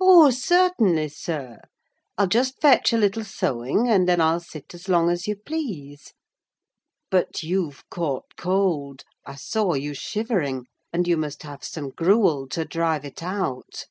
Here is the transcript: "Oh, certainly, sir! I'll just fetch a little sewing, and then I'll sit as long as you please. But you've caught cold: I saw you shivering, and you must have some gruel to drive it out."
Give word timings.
"Oh, 0.00 0.30
certainly, 0.30 1.10
sir! 1.10 1.58
I'll 2.16 2.28
just 2.28 2.62
fetch 2.62 2.94
a 2.94 2.96
little 2.96 3.24
sewing, 3.24 3.88
and 3.90 4.08
then 4.08 4.22
I'll 4.22 4.40
sit 4.40 4.72
as 4.72 4.88
long 4.88 5.10
as 5.10 5.28
you 5.28 5.36
please. 5.36 6.14
But 7.10 7.42
you've 7.42 7.84
caught 7.90 8.36
cold: 8.38 9.04
I 9.26 9.34
saw 9.34 9.74
you 9.74 9.92
shivering, 9.92 10.64
and 10.94 11.06
you 11.06 11.18
must 11.18 11.42
have 11.42 11.62
some 11.62 11.90
gruel 11.90 12.48
to 12.56 12.64
drive 12.64 13.04
it 13.04 13.22
out." 13.22 13.84